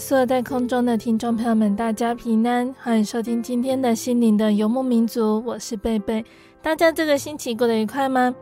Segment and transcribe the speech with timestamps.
[0.00, 6.24] 所有在空中的听众朋友们，大家平安，欢迎收听今天的心灵的游牧民族，我是贝贝。
[6.62, 8.34] 大家这个星期过得愉快吗？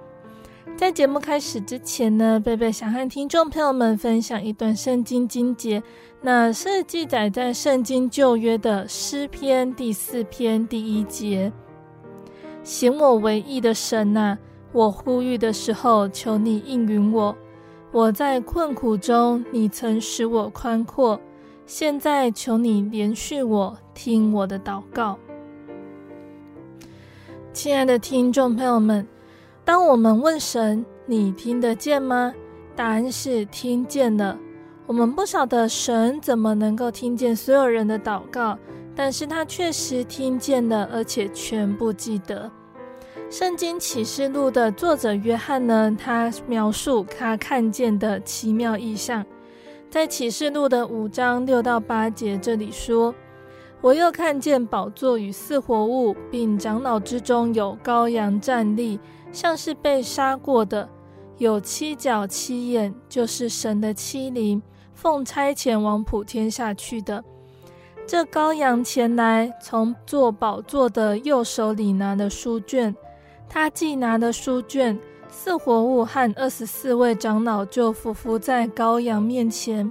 [0.77, 5.83] 在节目开始之前呢，贝贝想和听众朋友们分享一段圣经经节，
[6.23, 11.53] 那是记载在圣经旧约的诗篇第四篇第一节
[12.63, 14.39] ：“行我为义的神啊，
[14.71, 17.37] 我呼吁的时候，求你应允我。”
[17.91, 21.21] 我在困苦中，你曾使我宽阔。
[21.69, 25.19] 现在求你连续我，听我的祷告。
[27.53, 29.07] 亲爱的听众朋友们，
[29.67, 32.33] 当我们问神：“你听得见吗？”
[32.75, 34.39] 答案是听见了。
[34.87, 38.59] 我们不晓得神怎么能够听见所有人的祷告，
[38.97, 42.51] 但是他确实听见了，而且全部记得。
[43.29, 49.23] 圣经启示录的作者约翰呢，他描述他看见的奇妙异象，
[49.91, 53.15] 在启示录的五章六到八节这里说
[53.81, 59.01] ：“我又看见宝座与四活物，并长老之中有羔羊站立，
[59.33, 60.87] 像是被杀过的，
[61.39, 64.63] 有七角七眼，就是神的七灵，
[64.93, 67.25] 奉差遣往普天下去的。
[68.07, 72.95] 这羔羊前来，从坐宝座的右手里拿了书卷。”
[73.51, 74.99] 他既拿了书卷，
[75.41, 79.91] 四活物和二十四位长老就俯伏在羔羊面前，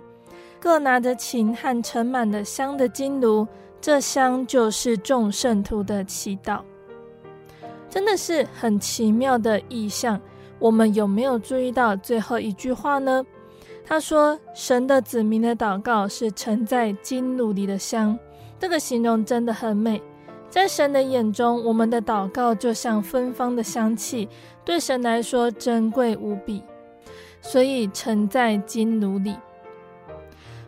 [0.59, 3.47] 各拿着琴和盛满了香的金炉，
[3.79, 6.59] 这香就是众圣徒的祈祷。
[7.89, 10.19] 真的是很奇妙的意象。
[10.59, 13.25] 我们有没有注意到最后一句话呢？
[13.85, 18.19] 他说：“神的子民的祷告是盛在金炉里的香。”
[18.59, 20.03] 这个形容真的很美。
[20.49, 24.27] 在神的眼中，我们的祷告就像芬芳的香气，
[24.67, 26.61] 对神来说珍贵无比，
[27.39, 29.33] 所以沉在金炉里。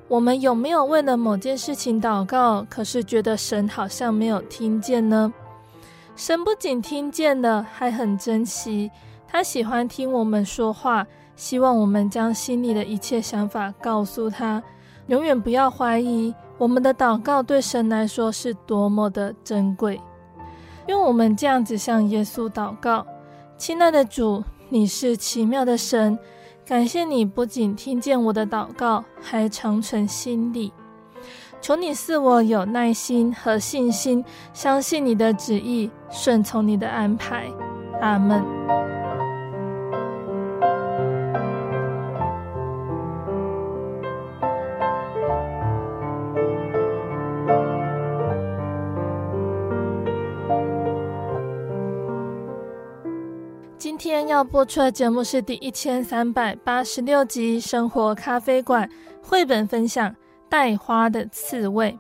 [0.08, 5.34] 我们有没有为了某件事情祷告，可是觉得神好像没有听见呢？
[6.16, 8.90] 神不仅听见了，还很珍惜，
[9.28, 11.06] 他喜欢听我们说话，
[11.36, 14.64] 希望我们将心里的一切想法告诉他，
[15.08, 16.34] 永远不要怀疑。
[16.58, 20.00] 我们的祷告对神来说是多么的珍贵，
[20.88, 23.06] 用我们这样子向耶稣祷告：
[23.60, 26.18] 亲爱的主，你是奇妙的神，
[26.66, 30.72] 感谢你不仅听见我的祷告，还长存心里。
[31.60, 37.48] 求你赐我有耐心和信心，相信你的旨意，顺从你的安排。
[38.00, 38.42] 阿门。
[54.00, 58.88] 今天要播出的节目是第一千三百八十六集《生活咖啡馆》
[59.22, 60.10] 绘本分享
[60.48, 62.00] 《带花的刺猬》。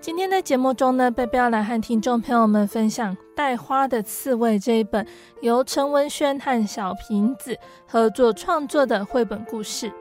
[0.00, 5.06] 今天的节目中呢，贝贝要来和听众朋友们分享《带花的刺猬》这一本
[5.42, 7.56] 由陈文轩和小瓶子
[7.86, 9.92] 合作创作的绘本故事。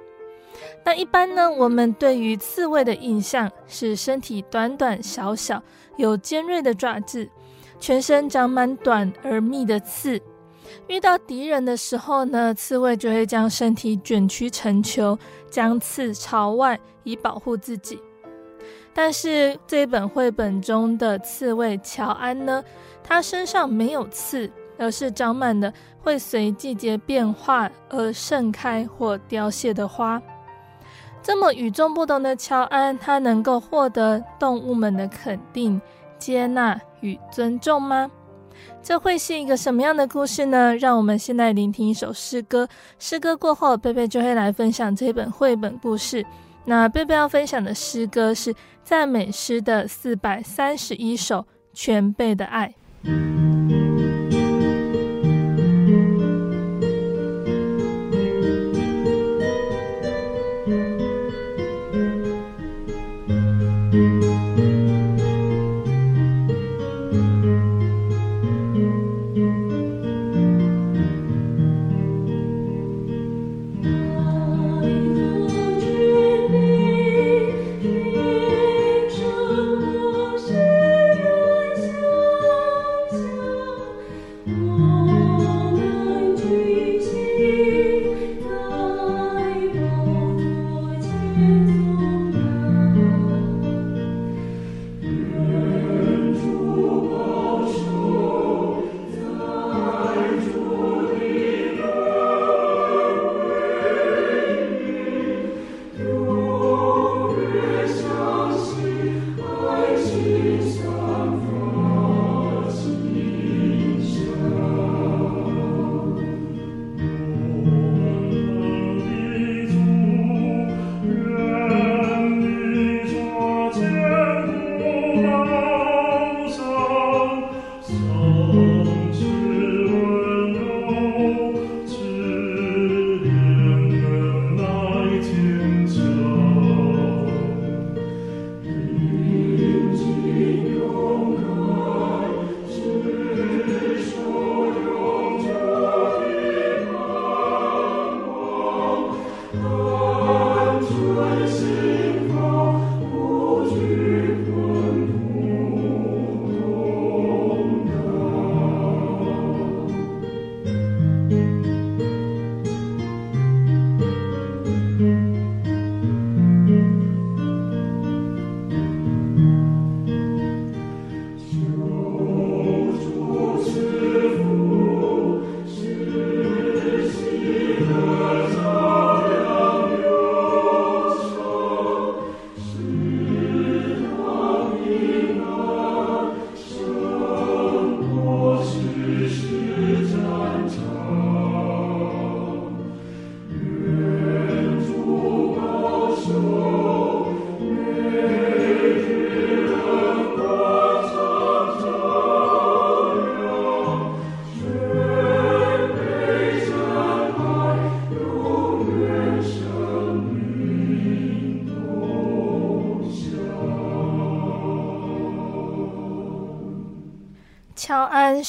[0.84, 5.62] 那一般呢，我们对于刺猬的印象是身体短短小小，
[5.98, 7.30] 有尖锐的爪子，
[7.80, 10.20] 全身长满短而密的刺。
[10.88, 15.18] 遇到敌人的时候呢，刺猬就会将身体卷曲成球，
[15.50, 18.00] 将刺朝外，以保护自己。
[18.94, 22.64] 但是这本绘本中的刺猬乔安呢，
[23.04, 25.72] 它身上没有刺，而是长满了
[26.02, 30.22] 会随季节变化而盛开或凋谢的花。
[31.22, 35.82] 这么与众不同的乔安，他能够获得动物们的肯定、
[36.18, 38.10] 接纳与尊重吗？
[38.82, 40.76] 这会是一个什么样的故事呢？
[40.76, 42.68] 让我们现在聆听一首诗歌。
[43.00, 46.26] 诗歌过后，贝贝就会来分享这本绘本故事。
[46.66, 48.54] 那贝贝要分享的诗歌是
[48.84, 51.40] 赞美诗的四百三十一首，
[51.74, 52.74] 《全辈的爱》。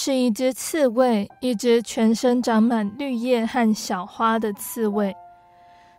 [0.07, 5.13] 是一只刺猬，一只全身长满绿叶和小花的刺猬。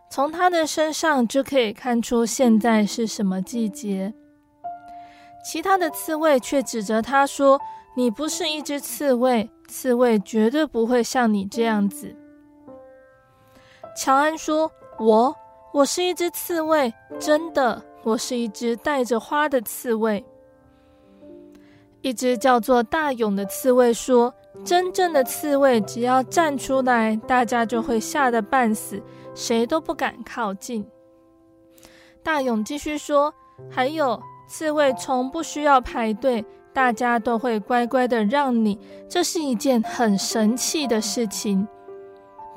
[0.08, 4.14] 从它的身上就可以看出现在是什么季节。
[5.44, 7.60] 其他的刺猬却指责他说
[7.94, 12.16] ：“你不是一只刺猬，刺猬绝对不会像你这样子。”
[13.94, 15.36] 乔安说：“我，
[15.74, 20.24] 我是一只刺猬，真的，我是一只带着花的刺猬。”
[22.00, 24.32] 一只叫做大勇的刺猬说
[24.64, 29.02] ：“真正的刺猬只要站出来，大家就会吓得半死，
[29.34, 30.86] 谁都不敢靠近。”
[32.22, 33.34] 大勇继续说
[33.68, 38.78] ：“还有，刺猬从不需要排队，大家都会乖乖的让你，
[39.08, 41.66] 这是一件很神奇的事情，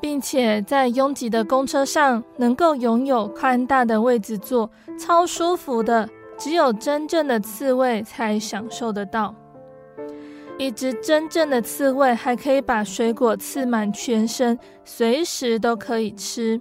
[0.00, 6.08] 并且在拥挤的公车上能够拥有宽大的位置坐，超舒服的。”
[6.42, 9.32] 只有真正的刺猬才享受得到。
[10.58, 16.60] 一只真正的刺猬还可以把水果刺满全身，随时都可以吃。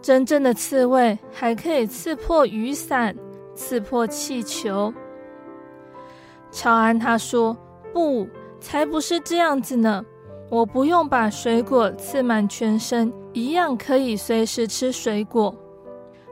[0.00, 3.12] 真正的刺猬还可以刺破雨伞，
[3.56, 4.94] 刺破气球。
[6.52, 7.56] 乔安他说
[7.92, 8.28] ：“不，
[8.60, 10.04] 才不是这样子呢！
[10.48, 15.52] 我不用把水果刺满全身，一样可以随时吃水果。”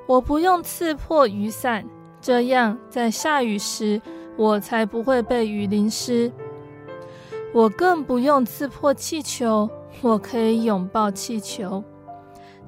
[0.06, 1.84] 我不用刺破雨伞，
[2.20, 4.00] 这样在下雨时
[4.36, 6.30] 我才不会被雨淋湿。
[7.54, 9.68] 我更不用刺破气球，
[10.02, 11.82] 我可以拥抱气球。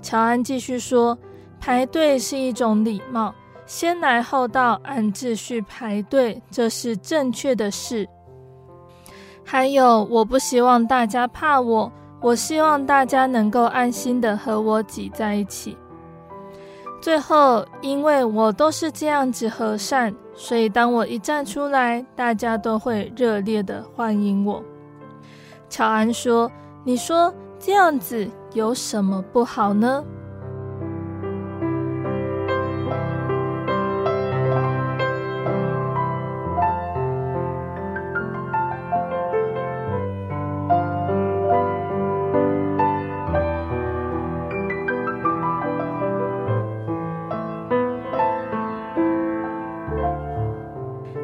[0.01, 1.19] 乔安继续说
[1.61, 3.35] ：“排队是一种礼貌，
[3.67, 8.09] 先来后到，按秩序排队，这是正确的事。
[9.45, 15.77] 还有，我不希望大家怕我，我希望大家能够安心的和我挤在一起。
[17.01, 24.63] 最后，因为我都是这样子和善，所以当我一站出来，大家都会热烈的欢迎我。”
[25.71, 26.51] 乔安说
[26.85, 30.05] ：“你说这样子有什么不好呢？”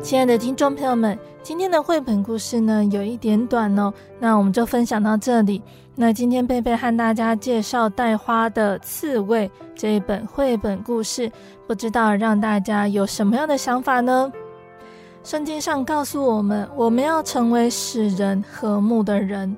[0.04, 5.62] 亲爱的听众朋友们，今天的绘本故事呢，有一点短哦，那我们就分享到这里。
[5.94, 11.32] 那今天贝贝和大家介绍《带花的刺猬》这一本绘本故事，
[11.66, 14.30] 不知道让大家有什么样的想法呢？
[15.22, 19.56] 圣经上告诉我们，我们要成为使人和睦的人。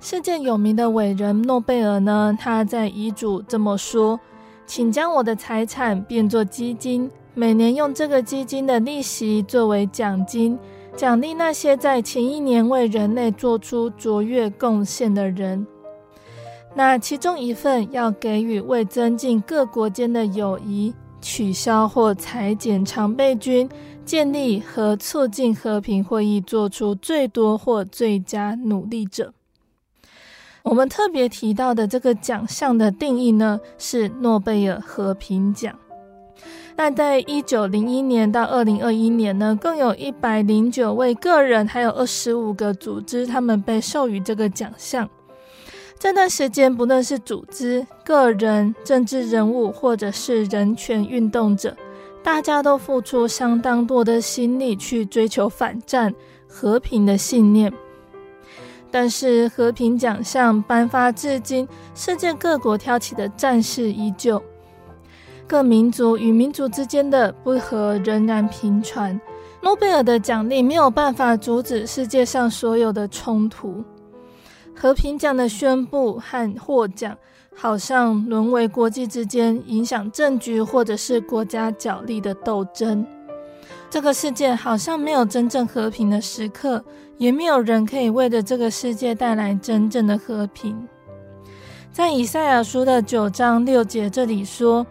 [0.00, 4.18] 世界有名的伟人诺贝尔呢，他在遗嘱这么说
[4.64, 10.58] ：“请将我的财产变作基金。”每年用这个基金的利息作为奖金，
[10.96, 15.66] 奖励那些在前一年为人类做出卓越贡献的人。
[16.74, 23.68] 那其中一份要给予为增进各国间的友谊、取消或裁减常备军、
[24.06, 29.34] 建立和促进和平会议做出最多或最佳努力者。
[30.62, 35.78] 我们特别提到的这个奖项的定义呢，是诺贝尔和平奖。
[36.78, 45.08] 那在一九零一年到二零二一年呢，共有一百零九位个人，还有二十五个组织，他们被授予这个奖项。
[45.98, 51.74] 这段时间，不论是组织、个人、政治人物，或者是人权运动者，
[52.22, 56.14] 大家都付出相当多的心力去追求反战、
[56.46, 57.72] 和平的信念。
[58.90, 64.42] 但是，和平奖项颁发至今，世界各国挑起的战事依旧。
[65.48, 69.18] 各民族与民族之间的不和仍然频传，
[69.62, 73.84] 诺贝尔的奖励没有办法阻止世界上所有的冲突。
[74.74, 77.16] 和平奖的宣布和获奖，
[77.54, 83.06] 好像沦为国际之间影响政局或者是国家角力的斗争。
[83.88, 86.84] 这个世界好像没有真正和平的时刻，
[87.18, 90.76] 也没有人可以为着这个世界带来真正的和平。
[91.92, 94.84] 在以赛亚书的九章六节这里说。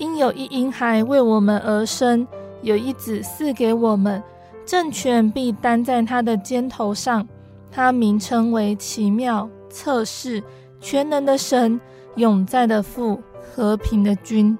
[0.00, 2.26] 因有一婴孩为我们而生，
[2.62, 4.22] 有一子赐给我们，
[4.64, 7.28] 政权必担在他的肩头上。
[7.70, 10.42] 他名称为奇妙、测试、
[10.80, 11.78] 全能的神、
[12.16, 13.20] 永在的父、
[13.52, 14.58] 和平的君。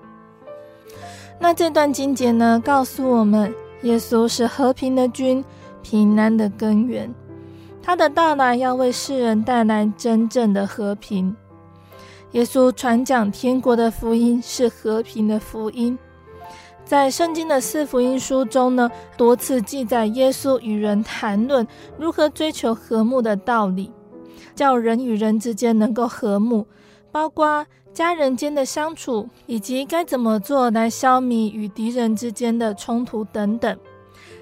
[1.38, 5.42] 那这段经节呢，告诉我们，耶稣是和平的君，
[5.80, 7.12] 平安的根源。
[7.82, 11.35] 他的到来要为世人带来真正的和平。
[12.32, 15.99] 耶稣传讲天国的福音是和平的福音，
[16.84, 21.66] 在圣经的四福音书中呢，多次记载耶稣与人谈论
[21.99, 23.90] 如何追求和睦的道理，
[24.54, 26.64] 叫人与人之间能够和睦，
[27.10, 33.76] 包括家人间的相处，以及该怎么做来消弭与敌人之间的冲突等等。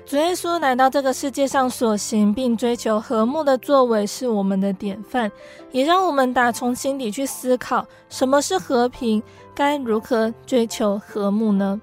[0.09, 5.31] 主耶稣来到这个世界上所行并追求和睦的作为是我们的典范，
[5.71, 9.23] 也让我们打从心底去思考什么是和平，
[9.55, 11.79] 该如何追求和睦呢？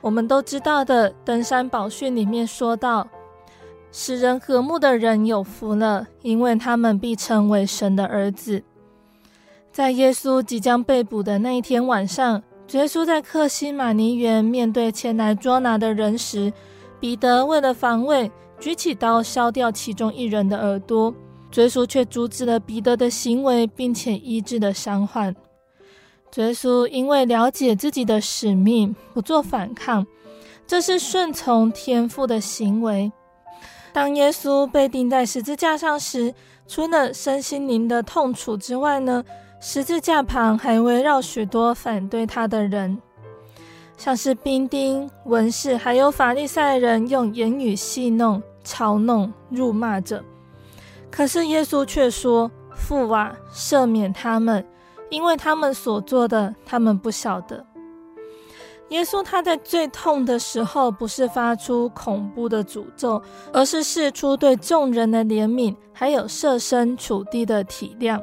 [0.00, 3.06] 我们都知道的，登山宝训里面说到，
[3.92, 8.62] 使人和睦的人有福了，因为他们必称为神的儿子。
[9.70, 16.50] 在耶稣即将被捕的那一天晚上，主耶稣在克西马尼园面对前来捉拿的人时，
[17.00, 21.14] 彼得为了防卫，举起刀削掉其中一人的耳朵，
[21.50, 25.34] 主耶稣却阻止了彼得的行为，并且医治了伤患。
[26.30, 30.06] 主耶稣因为了解自己的使命，不做反抗，
[30.66, 33.10] 这是顺从天父的行为。
[33.92, 36.34] 当耶稣被钉在十字架上时，
[36.66, 39.24] 除了身心灵的痛楚之外呢，
[39.60, 43.00] 十字架旁还围绕许多反对他的人。
[43.98, 50.22] 像是兵丁、文士，还有法利赛人，用言语戏弄、嘲弄、辱骂着。
[51.10, 54.64] 可是耶稣却说：“父啊，赦免他们，
[55.10, 57.66] 因为他们所做的，他们不晓得。”
[58.90, 63.20] 耶稣他在最痛的时候，不是发出恐怖的诅咒，
[63.52, 68.22] 而是释出对众人的怜悯，还有设身处地的体谅。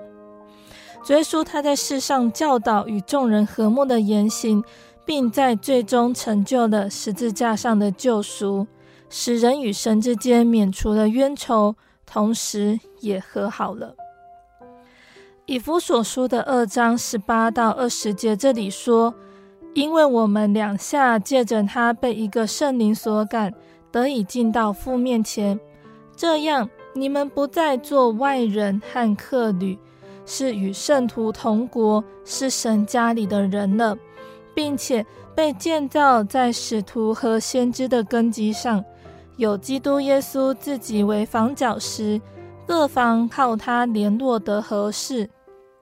[1.04, 4.64] 主耶稣他在世上教导与众人和睦的言行，
[5.06, 8.68] 并在最终成就了十字架上的救赎，
[9.10, 13.96] 使人与神之间免除了冤仇，同时也和好了。
[15.46, 19.14] 以弗所书的二章十八到二十节这里说。
[19.76, 23.54] 因为我们两下借着他被一个圣灵所感，
[23.92, 25.60] 得以进到父面前，
[26.16, 29.78] 这样你们不再做外人和客旅，
[30.26, 33.98] 是与圣徒同国，是神家里的人了，
[34.56, 38.84] 并且被建造在使徒和先知的根基上，
[39.36, 42.20] 有基督耶稣自己为房角石，
[42.66, 45.30] 各方靠他联络得合适，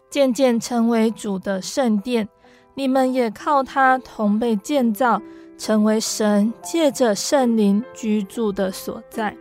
[0.10, 2.27] 渐渐成为主的圣殿。
[2.74, 5.22] 你们也靠他同被建造，
[5.60, 9.38] 成为神借着圣灵居住的所在。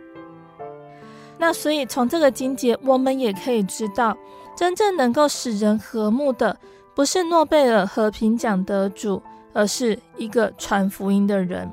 [1.39, 4.15] 那所以从这个经节，我们也可以知道，
[4.55, 6.55] 真正能够使人和睦的，
[6.95, 9.21] 不是诺贝尔和平奖得主，
[9.51, 11.69] 而是一个传福音的人。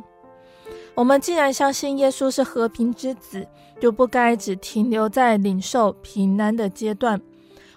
[0.94, 3.46] 我们既然相信耶稣是和平之子，
[3.80, 7.20] 就不该只停留在领受平安的阶段。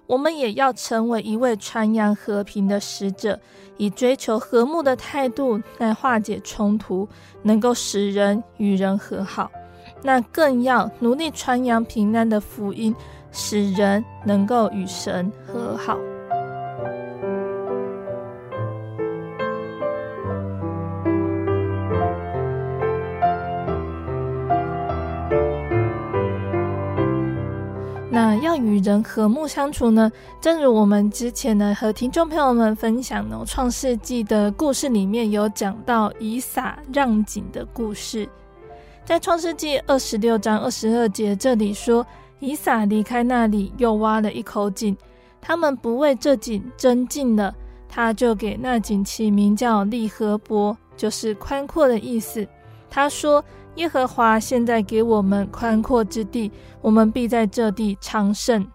[0.06, 3.40] 我们也要成为一位传扬和平的使者，
[3.78, 7.08] 以追求和睦的态度来化解冲突，
[7.42, 9.50] 能够使人与人和好。
[10.02, 12.94] 那更要努力传扬平安的福音，
[13.32, 15.98] 使人能够与神和好。
[28.44, 30.12] 要与人和睦相处呢？
[30.42, 38.28] 正如我们之前呢和听众朋友们分享的《创世纪》的故事里面有讲到以撒让井的故事，
[39.06, 42.06] 在《创世纪》二十六章二十二节这里说，
[42.40, 44.96] 以撒离开那里，又挖了一口井，
[45.40, 47.56] 他们不为这井争竞了，
[47.88, 52.46] 他就给那井起名叫利河伯，就是宽阔的意思。
[52.90, 53.44] 他说。
[53.76, 58.68] 耶和华现在给我们宽阔之地，我们必在这地昌盛。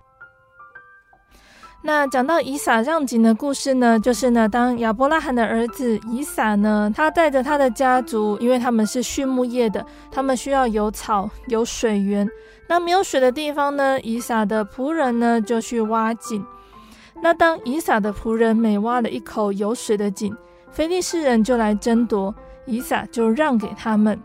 [1.80, 12.28] 那讲到以撒让井的故事呢，就是呢，当亚伯拉罕的儿子以撒呢，他带着他的家族，因为他们是畜牧业的，他们需要有草、有水源。
[12.68, 16.44] 那没有水的地方呢，以撒的仆人呢就去挖井。
[17.22, 20.36] 那当以撒的仆人每挖了一口有水的井，
[20.72, 22.34] 非利士人就来争夺，
[22.66, 24.20] 以撒就让给他们。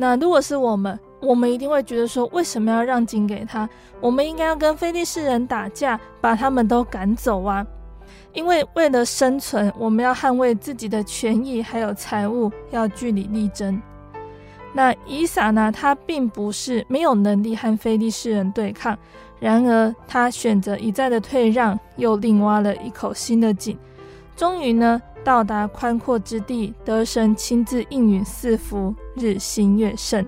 [0.00, 3.68] 那如果是我们，我们一定会觉得说，为什么要让井给他？
[4.00, 7.66] 我们应该要跟菲利士人打架，把他们都赶走啊！
[8.32, 13.78] 因为为了生存，我们要捍卫自己的权益，还有财物，要据理力争。
[14.72, 15.70] 那伊萨呢？
[15.70, 18.96] 他并不是没有能力和菲利士人对抗，
[19.38, 23.76] 然而他选择一再的退让，又另挖了一口新的井，
[24.34, 30.26] 终于呢，到达宽阔之地，得神亲自应允赐福，日新月盛。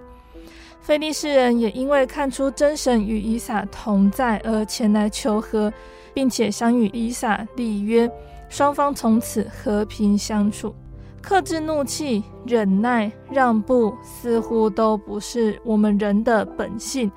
[0.81, 5.72] 菲利士人也因为看出真神与以撒同在，而前来求和，
[6.12, 8.11] 并且想与以撒立约，
[8.48, 10.74] 双方从此和平相处。
[11.20, 17.12] 克制怒气、忍耐、让步，似乎都不是我们人的本性，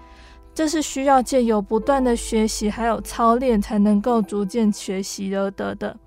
[0.54, 5.98] 这是需要借由不断的学习还有操练，才能够逐渐学习而得的。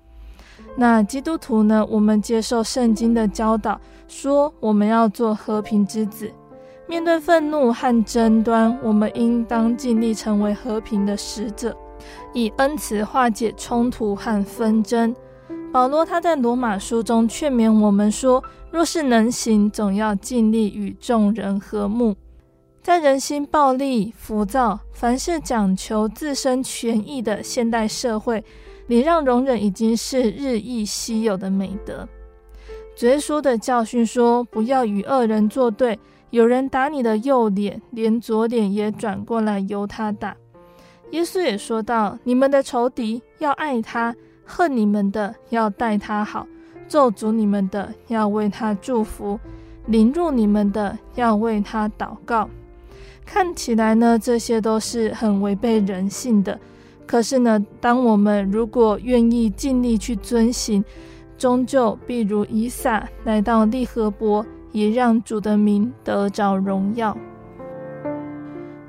[0.75, 1.85] 那基督徒呢？
[1.89, 6.31] 我们接受圣经的教导，说我们要做和平之子。
[6.87, 11.75] 面对愤怒和争端，我们应当尽力成为和平的使者，
[12.33, 15.13] 以恩慈化解冲突和纷争。
[15.71, 22.15] 保罗他在罗马书中劝勉我们说：若是能行，总要尽力与众人和睦。
[22.81, 28.43] 在人心暴力、浮躁、凡事讲求自身权益的现代社会，
[28.89, 32.09] 礼让容忍已经是日益稀有的美德。
[33.01, 35.97] 耶稣的教训说：“不要与恶人作对，
[36.31, 40.35] 有人打你的右脸，连左脸也转过来由他打。”
[41.11, 46.47] 耶稣也说道：“你们的仇敌要爱他，恨你们的要待他好，
[46.87, 49.39] 咒诅你们的要为他祝福，
[49.85, 52.49] 凌辱你们的要为他祷告。”
[53.23, 56.59] 看起来呢，这些都是很违背人性的。
[57.09, 60.85] 可是呢，当我们如果愿意尽力去遵行，
[61.39, 67.17] 终究必如以撒来到利河伯，也让主的名得着荣耀。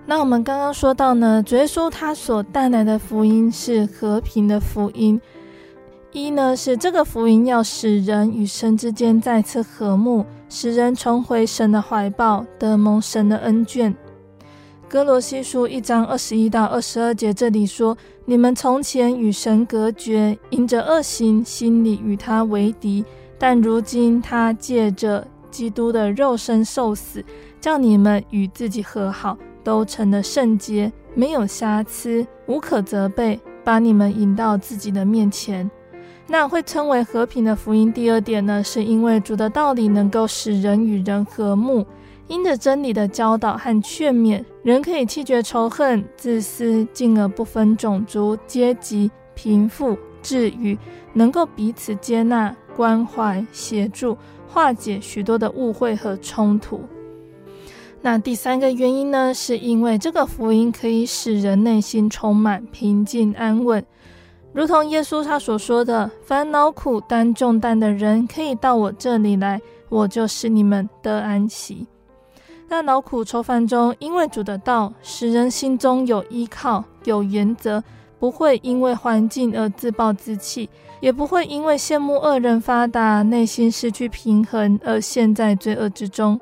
[0.04, 5.18] 那我们刚刚说到呢，主耶稣他所带来的福音是和平的福音，
[6.12, 13.94] 一呢是这个福音要使人与神之间再次和睦，使人重回神的怀抱，得蒙神的恩眷。
[14.90, 23.04] 歌罗西书一章二十一到二十二节这里说：“你们从前与神隔绝，因着恶行，心里与他为敌。
[23.38, 27.24] 但如今他借着基督的肉身受死，
[27.60, 35.70] 叫你们与自己和好，都成了圣洁，没有瑕疵，无可责备，把你们引到自己的面前。”
[36.26, 37.92] 那会称为和平的福音。
[37.92, 41.86] 第二点呢，是因为主的道理能够使人与人和睦，
[42.30, 50.78] 因着真理的教导和劝勉，人可以弃绝仇恨、自私，进而不分种族、阶级、贫富、智愚，
[51.12, 54.16] 能够彼此接纳、关怀、协助，
[54.48, 56.80] 化解许多的误会和冲突。
[58.00, 63.84] 那第三个原因呢，是因为这个福音可以使人内心充满平静安稳。
[64.52, 71.88] 如同耶稣他所说的：“烦恼苦担重担的人，可以到我这里来，我就使你们得安息。”
[72.70, 77.82] 那劳苦愁烦中，因为主的道使人心中有依靠、有原则，
[78.20, 86.40] 不会因为环境而自暴自弃，也不会因为羡慕恶人发达，内心失去平衡而陷在罪恶之中。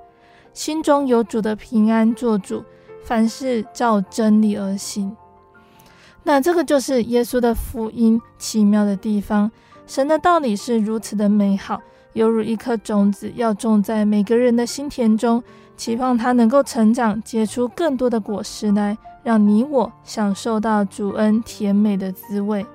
[0.53, 2.63] 心中有主的平安做主，
[3.03, 5.17] 凡事照真理而行。
[6.25, 9.51] 那这个就是耶稣的福音奇妙的地方。
[9.87, 11.81] 神的道理是如此的美好，
[12.13, 15.43] 犹如一颗种子，要种在每个人的心田中，
[15.79, 22.67] 期望它能够成长，结出更多的果实来，让你我享受到主恩甜美的滋味。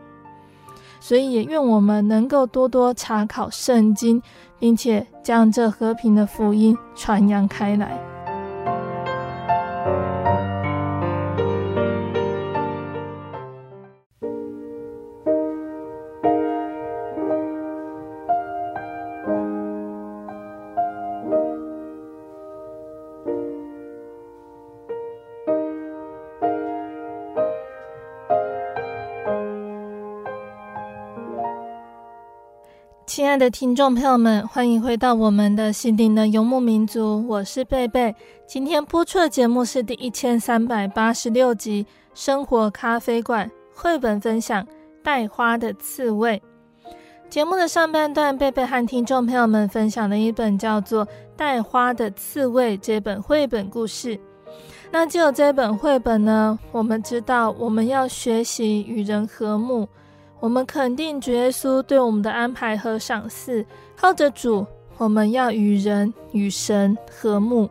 [1.00, 4.22] 所以也愿我们能够多多查考圣经，
[4.58, 8.13] 并且将这和平的福音传扬开来。
[33.34, 38.16] 亲爱的听众朋友们，欢迎回到我们的心灵的游牧民族，我是贝贝。
[38.46, 44.64] 今天播出的节目是第一千三百八十六集《生活咖啡馆》绘本分享
[45.02, 46.40] 《带花的刺猬》。
[47.28, 51.04] 节目的上半段，贝贝和听众朋友们分享了一本叫做
[51.36, 54.20] 《带花的刺猬》这本绘本故事。
[54.92, 59.90] 那就这本绘本呢，我们知道我们要学习与人和睦。
[60.44, 67.70] 我们肯定主耶稣对我们的安排和赏赐，靠着主，我们要与人与神和睦，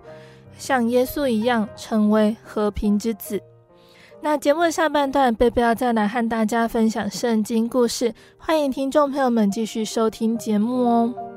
[0.56, 3.38] 像耶稣一样成为和平之子。
[4.22, 11.31] 那节目的下半段，贝贝要再来和大家分享圣经故事，欢迎听众朋友们继续收听节目哦。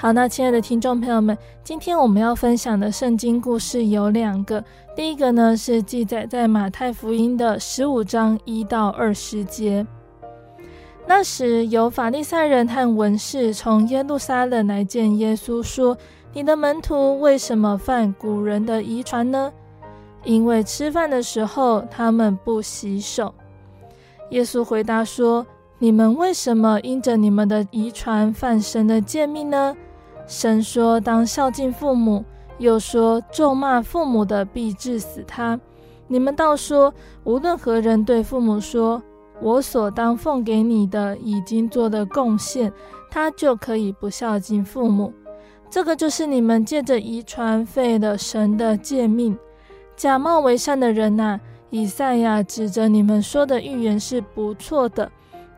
[0.00, 4.64] 好，那亲爱的听众朋友们，今天我们要分享的圣经故事有两个。
[4.96, 9.86] 第一个呢是记载在马太福音的十五章一到二十节。
[11.06, 15.94] 那时有法利赛人和文士从耶路撒冷来见耶稣，说
[16.32, 19.52] ：“你的门徒为什么犯古人的遗传呢？
[20.24, 23.34] 因为吃饭的时候他们不洗手。”
[24.32, 25.46] 耶稣回答说
[25.78, 29.76] ：“你们为什么因着你们的遗传犯神的诫命呢？”
[30.30, 32.24] 神说：“当孝敬父母。”
[32.58, 35.58] 又说：“咒骂父母的，必治死他。”
[36.06, 39.02] 你们倒说：“无论何人对父母说，
[39.40, 42.72] 我所当奉给你的已经做的贡献，
[43.10, 45.12] 他就可以不孝敬父母。”
[45.68, 49.36] 这个就是你们借着遗传废了神的诫命。
[49.96, 51.40] 假冒为善的人呐、
[51.70, 55.10] 以赛亚指着你们说的预言是不错的。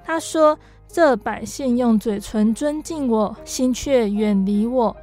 [0.03, 0.59] 他说。
[0.93, 4.95] 这百姓用嘴唇尊敬我，心却远离我。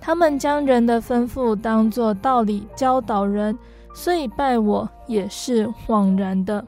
[0.00, 3.56] 他们将人的吩咐当作道理教导人，
[3.94, 6.66] 所以拜我也是枉然的。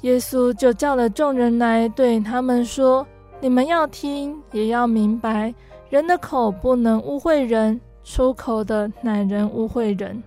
[0.00, 3.06] 耶稣就叫了众人来，对他们说
[3.40, 5.54] ：“你们要听，也要明白，
[5.88, 10.20] 人的口不能污秽人，出口的乃人污秽人。”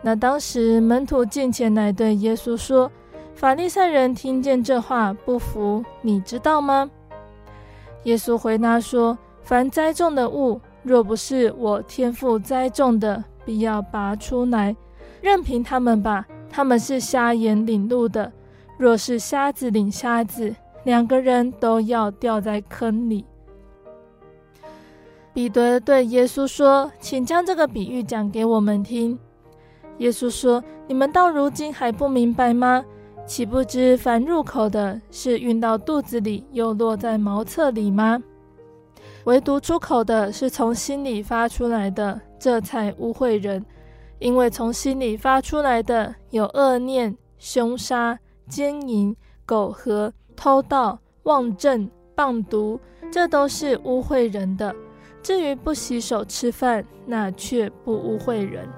[0.00, 2.88] 那当时门徒进前来对耶稣说。
[3.34, 6.90] 法利赛人听见这话不服，你知道吗？
[8.04, 14.74] 耶稣回答说：“凡栽种的物，若不是我天父栽种的，必要拔出来。
[15.20, 18.32] 任凭他们吧，他们是瞎眼领路的。
[18.78, 23.24] 若是瞎子领瞎子，两个人都要掉在坑里。”
[25.34, 29.18] 彼得对耶稣说：“请将这个比喻讲给我们听。”
[29.98, 32.84] 耶稣说：“你们到如今还不明白吗？
[33.26, 38.22] 岂不知凡入口的，是运到肚子里，又落在茅厕里吗？
[39.24, 43.64] 唯独出口的，是从心里发出来的，这才污秽人。
[44.18, 52.78] 因为从心里发出来的，有恶念、凶杀、奸淫、苟合、偷盗、妄证、谤毒，
[53.10, 54.74] 这都是污秽人的。
[55.22, 58.68] 至于不洗手吃饭，那却不污秽人。”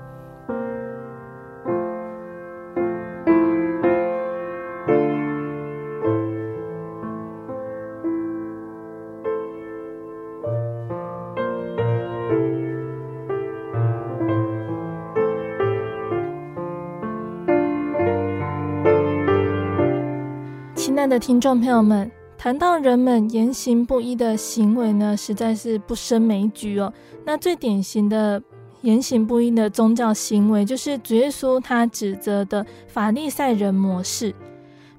[21.08, 26.92] 的听众朋友们，谈到人们言行不一的行为呢，实在是不胜枚举哦。
[27.24, 28.42] 那最典型的
[28.82, 34.34] 言行不一的宗教行为，就是主耶稣他指责的法利赛人模式。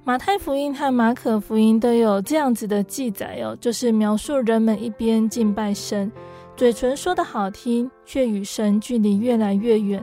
[0.04, 6.10] 马太福音和马可福音都有这样子的记载哦，就是描述人们一边敬拜神，
[6.56, 10.02] 嘴唇说得好听，却与神距离越来越远，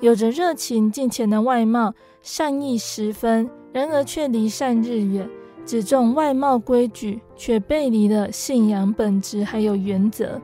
[0.00, 5.26] 有着热情敬虔的外貌，善意十分，然而却离善日远。
[5.66, 10.40] 只重外貌规矩，却背离了信仰本质还有原则。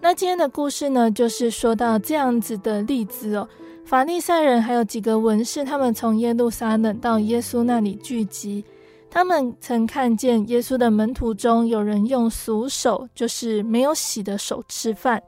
[0.00, 3.48] 那今天的故事呢，就是说到这样子的例子哦。
[3.84, 8.64] 法利赛人还有几个文士，他们从耶路撒冷到耶稣那里聚集。
[9.10, 15.22] 他们曾看见耶稣的门徒中有人用俗手，就是没有洗的手吃饭。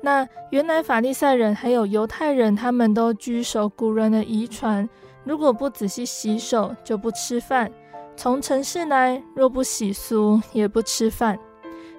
[0.00, 4.88] 那原来法利赛人还有犹太人，他们都居守古人的遗传。
[5.24, 7.70] 如果不仔细洗手，就不吃饭。
[8.18, 11.38] 从城市来，若不洗漱，也不吃饭。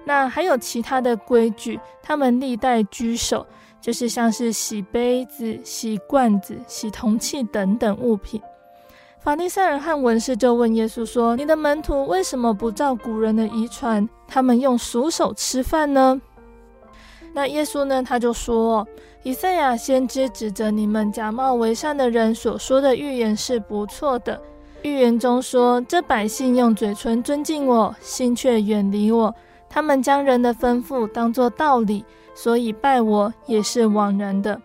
[0.04, 3.46] 那还有其他的规矩，他们历代居守，
[3.80, 8.38] 就是像是洗杯子、洗罐子、洗铜器等等物品。
[9.18, 16.20] 法利赛人和文士就问耶稣说：“你的门徒为什么不照古人的遗传，他们用俗手吃饭呢？”
[17.32, 18.86] 那耶稣呢，他就说。
[19.22, 24.40] 以赛亚先知指着你们假冒为善的人所说的预言是不错的。
[24.82, 29.34] 预言中说：“这百姓用嘴唇尊敬我，心却远离我。
[29.68, 34.60] 他们将人的吩咐当作道理，所以拜我也是枉然的。”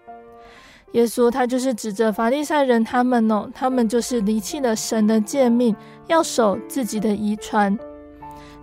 [0.94, 5.76] 耶稣他就是指着法利赛人他们哦，他们就是离弃了神的诫命，
[6.08, 7.78] 要守自己的遗传。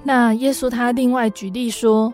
[0.03, 2.13] 那耶稣他另外举例说。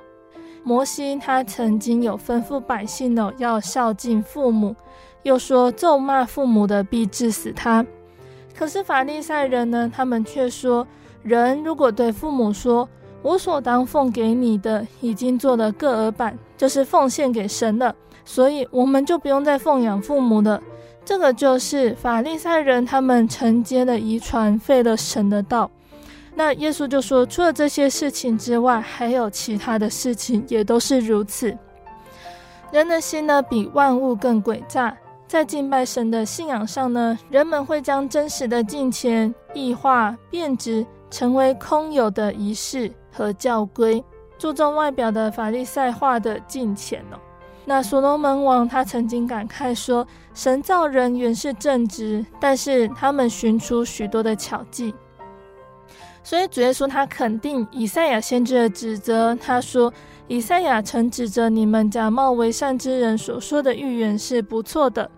[0.65, 4.77] 摩西他曾经有吩咐百姓哦，要孝敬父母，
[5.23, 7.87] 又说咒骂父母的必治死他。
[8.59, 10.85] 可是法利赛人呢，他们却说，
[11.23, 12.89] 人如果对父母说，
[13.23, 17.95] 我所当奉给你的已经做了各额版，就是奉献给神了，
[18.25, 20.61] 所以我们就不用再奉养父母了。
[21.05, 25.71] 这个就是法利赛人他们承接了遗传，废了神的道。
[26.35, 31.57] 那耶稣就说，除了这些事情之外，还有其他的事情也都是如此。
[32.73, 34.97] 人的心呢，比万物更诡诈。
[35.29, 44.03] 在敬拜神的信仰上呢，人们会将真实的敬虔异化、变质，成为空有的仪式和教规，
[44.39, 47.21] 注重外表的法利赛化的敬虔哦。
[47.67, 54.95] 那所罗门王他曾经感慨说：“神造人原是正直，但是他们寻出许多的巧计。”
[56.25, 59.93] 所以主耶稣他肯定以赛亚先知的指责，他说
[60.27, 65.11] ：“以赛亚曾指责你们假冒为善之人所说的预言是不错的。”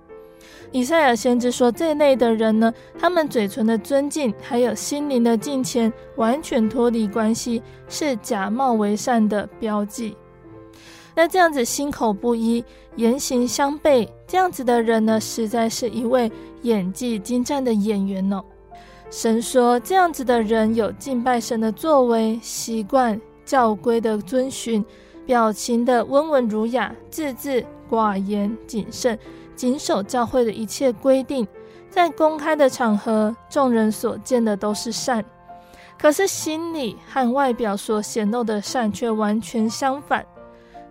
[0.72, 10.16] 以赛亚先知说：“这类的人呢，他们嘴唇的尊敬，还有心灵的敬虔，完全脱离关系，是假冒为善的标记。
[11.14, 16.30] 那这样子心口不一，言行相悖，这样子的人呢，实在是一位
[16.62, 18.40] 演技精湛的演员哦。”
[19.10, 24.84] 神说：“这样子的人有敬拜神的作为、习惯、教规的遵循，
[25.26, 29.18] 表情的温文儒雅，字字寡言谨慎，
[29.60, 31.46] 谨守教会的一切规定。
[31.90, 35.22] 在公开的场合，众人所见的都是善，
[35.98, 40.24] 可是心里和外表所显露的善却完全相反。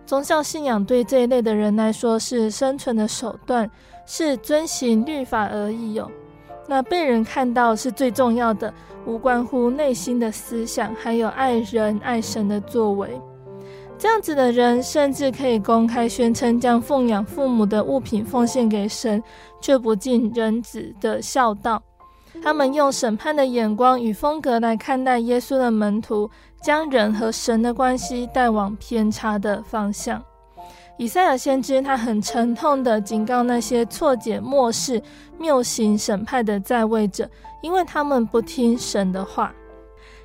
[0.06, 3.68] 宗教信仰对这一类的人来说是生存的手段，
[4.06, 6.08] 是遵行律法而已哟。”
[6.68, 8.72] 那被人看到是最重要的，
[9.04, 13.20] 无关乎内心的思想，还有爱人爱神的作为。
[14.00, 19.22] 这样子的人，甚至可以公开宣称将奉养父母的物品奉献给神，
[19.60, 21.82] 却不尽人子的孝道。
[22.42, 26.30] 他们用审判的眼光与风格来看待耶稣的门徒，
[26.62, 30.22] 将人和神的关系带往偏差的方向。
[30.96, 35.02] 以赛亚先知他很沉痛地警告那些错解末世、
[35.38, 37.28] 谬行审判的在位者，
[37.60, 39.52] 因为他们不听神的话。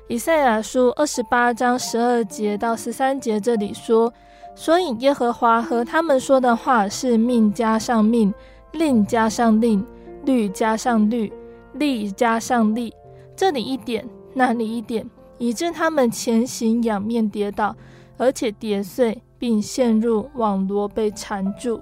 [0.08, 4.12] 以赛亚书二十八章十二节到十三节这里说
[4.54, 8.32] ：“所以耶和华和他们说的话是命加上命，
[8.72, 9.84] 令加上令，
[10.24, 11.32] 律加上律，
[11.72, 12.94] 力加上力，
[13.34, 17.74] 这里一点，那里一点，以致他们前行仰面跌倒，
[18.16, 21.78] 而且跌碎。”并陷入网罗，被缠住。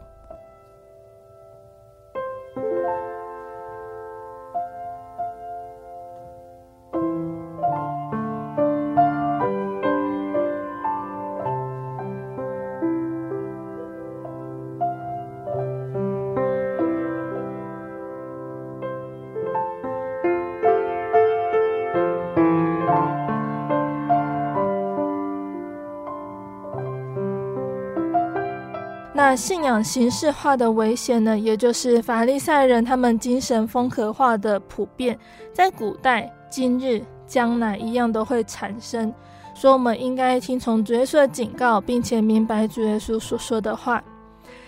[29.36, 31.38] 信仰形式化的危险呢？
[31.38, 35.18] 也就是法利赛人他们精神风格化的普遍，
[35.52, 39.12] 在古代、今日、将来一样都会产生。
[39.54, 44.02] 所以我们应该听从主耶稣的警告，并且明白主耶稣所说的话。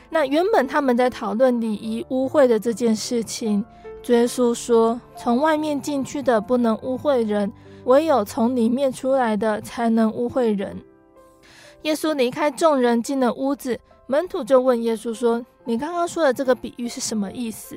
[0.08, 3.64] 那原本他们在讨论礼仪污秽的这件事情，
[4.02, 7.52] 主耶稣说：从外面进去的不能污秽人，
[7.84, 10.76] 唯有从里面出来的才能污秽人。
[11.82, 13.78] 耶稣离开众人，进了屋子。
[14.06, 17.76] 门徒就问耶稣说：“你刚刚说的这个比喻是什么意思？”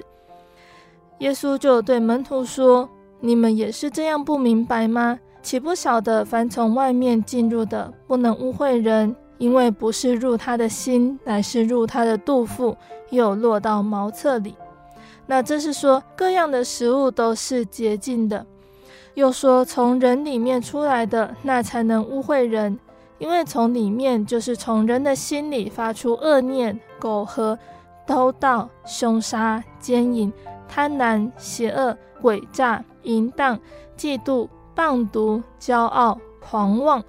[1.19, 2.87] 耶稣就对门徒说
[3.19, 5.19] ：“你们也是这样不明白吗？
[5.41, 12.77] 岂不晓得凡从外面进入的，不能污秽人，因为不是入他的心，乃是入他的肚腹，
[13.09, 14.55] 又落到茅厕里。
[15.25, 18.45] 那这是说各样的食物都是洁净的。
[19.15, 22.79] 又说从人里面出来的，那才能污秽人。”
[23.19, 27.59] 因为从里面就是从人的心里发出恶念、苟合、
[28.07, 30.31] 偷盗、凶杀、奸淫、
[30.67, 33.59] 贪婪、邪恶、诡诈、淫荡、
[33.97, 37.03] 嫉妒、谤毒、骄傲、狂妄，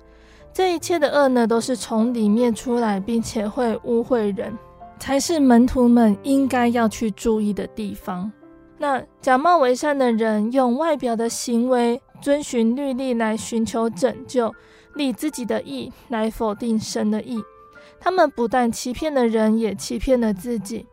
[0.53, 4.53] 这一切的恶呢，都是从里面出来，并且会污秽人，
[4.99, 8.31] 才是门徒们应该要去注意的地方。
[8.79, 14.53] 那假冒为善的人，用外表的行为遵循律例来寻求拯救。
[14.95, 17.43] 立自己的意来否定神的意，
[17.99, 20.87] 他们不但欺骗了人，也欺骗了自己，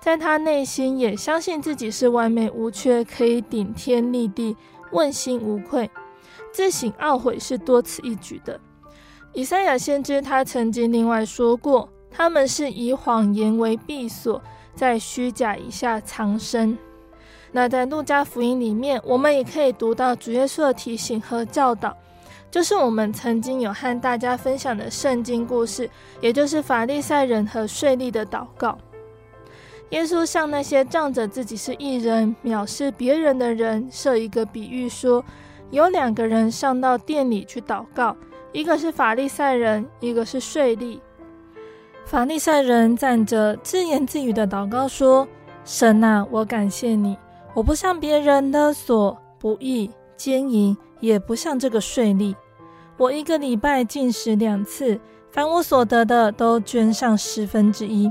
[0.00, 4.56] 在他内心也相信自己是完美无缺，可以顶天立地，
[4.92, 5.90] 问心无愧，
[6.52, 8.60] 自省懊悔是多此一举的。
[9.32, 14.42] 以赛亚先知他曾经另外说过，他们是以谎言为避所，
[14.74, 16.76] 在虚假以下藏身。
[17.50, 21.96] 那在路加福音里面，我们也可以读到主耶稣的提醒和教导。
[22.52, 25.88] 就是我们曾经有和大家分享的圣经故事，
[26.20, 28.76] 也就是法利赛人和税吏的祷告。
[29.88, 35.24] 耶稣向那些仗着自己是义人、藐视别人的人设一个比喻，说：
[35.70, 38.14] 有两个人上到殿里去祷告，
[38.52, 41.00] 一个是法利赛人，一个是税吏。
[42.04, 45.26] 法利赛人站着自言自语的祷告说
[45.64, 47.16] ：“神啊，我感谢你，
[47.54, 52.34] 我不像别人勒索、不义、奸淫，也不像这个税吏。”
[53.02, 55.00] 我一个礼拜禁食两次，
[55.32, 58.08] 凡我所得的都捐上十分之一。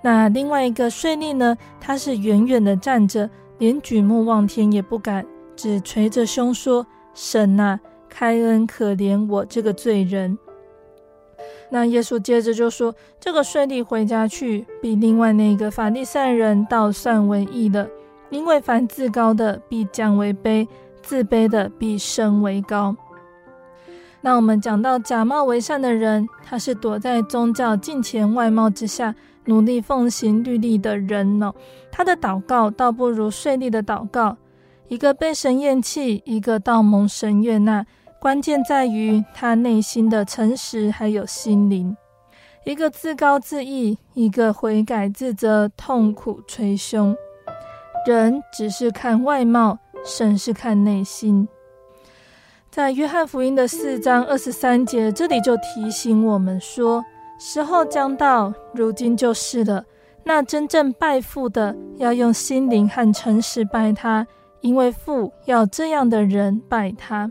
[0.00, 1.58] 那另外一个税吏呢？
[1.80, 10.38] 他是远远的站着，连举目望天也不敢，只垂着胸说：“神啊，开恩可怜我这个罪人。”
[11.68, 17.88] 那耶稣接着就说：“这个税吏回家去，比另外那个法利赛人倒算为义了，
[18.30, 20.68] 因为凡自高的必降为卑，
[21.02, 22.94] 自卑的必升为高。”
[24.24, 29.12] 那我们讲到假冒为善的人，他是躲在宗教金钱外貌之下，
[29.46, 31.52] 努力奉行律例的人呢。
[31.90, 34.36] 他的祷告倒不如税吏的祷告，
[34.86, 37.84] 一个被神厌弃，一个倒蒙神悦纳。
[38.20, 41.96] 关键在于他内心的诚实还有心灵。
[42.64, 47.16] 一个自高自义，一个悔改自责，痛苦捶胸。
[48.06, 51.48] 人只是看外貌，神是看内心。
[52.72, 57.04] 在约翰福音的四章二十三节，这里就提醒我们说：
[57.38, 59.84] 时候将到，如今就是了。
[60.24, 64.26] 那真正拜父的，要用心灵和诚实拜他，
[64.62, 67.30] 因为父要这样的人拜他。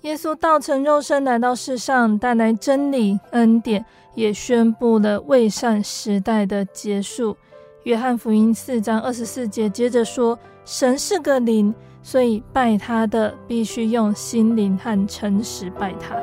[0.00, 3.84] 耶稣道成肉身来到世上，带来真理恩典，
[4.14, 7.36] 也宣布了未善时代的结束。
[7.82, 11.74] 约翰福音四章二十四节接着说：神是个灵。
[12.06, 16.14] 所以拜他的必须用心灵和诚实拜他。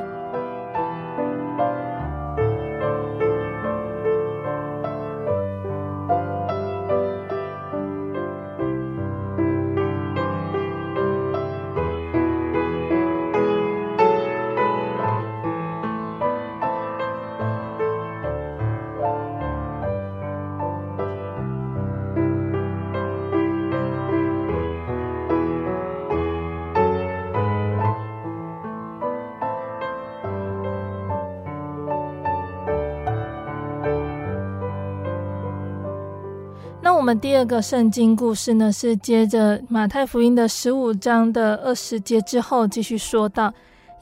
[37.14, 43.52] 第二个圣经故事呢，是接着马太福音的十五章的二十节之后继续说到，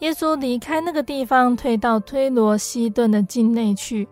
[0.01, 4.09] 耶稣离开那个地方，退到推罗西顿的境内去。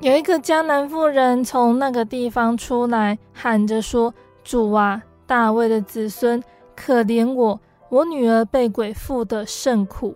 [0.00, 4.12] 有一个迦南妇人从那个地方出来，喊着说
[4.44, 6.42] ：“主啊，大卫的子孙，
[6.76, 10.14] 可怜我，我女儿被鬼附的甚苦。”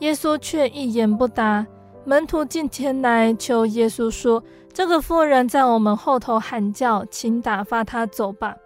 [0.00, 1.66] 耶稣却一言不答。
[2.04, 4.42] 门徒进前来求耶稣说
[4.74, 8.56] ：“这个妇人在我们后头喊叫，请打发她走吧。”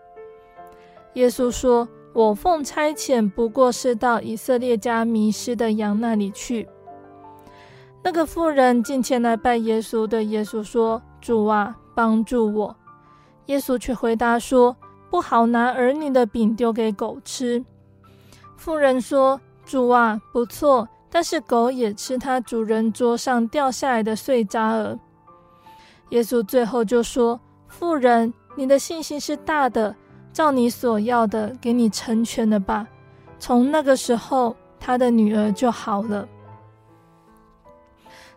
[1.15, 6.67] 耶稣说：“我奉差遣，不过是到以色列家迷失的羊那里去。”
[8.03, 12.75] 那个妇人进前来拜耶稣，对耶稣说：“主啊，帮助我。”
[13.47, 14.75] 耶稣却回答说
[15.11, 17.63] ：“不好拿儿女的饼丢给狗吃。”
[18.57, 24.99] 妇人说：“主啊，不错。”但是狗也吃它主人桌上掉下来的碎渣儿。
[26.11, 29.97] 耶稣最后就说：“妇人，你的信心是大的，
[30.31, 32.87] 照你所要的，给你成全了吧。”
[33.41, 36.29] 从那个时候，他的女儿就好了。